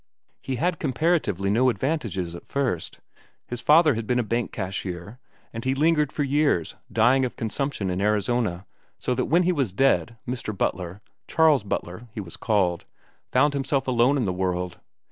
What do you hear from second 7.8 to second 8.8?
in Arizona,